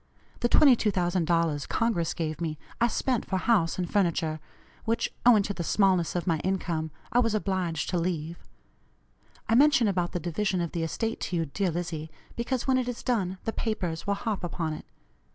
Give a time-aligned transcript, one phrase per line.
[0.39, 4.39] The $22,000 Congress gave me I spent for house and furniture,
[4.83, 8.39] which, owing to the smallness of my income, I was obliged to leave.
[9.47, 12.87] I mention about the division of the estate to you, dear Lizzie, because when it
[12.89, 14.87] is done the papers will harp upon it.